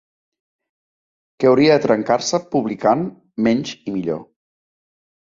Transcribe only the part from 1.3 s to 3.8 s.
Que hauria de trencar-se publicant menys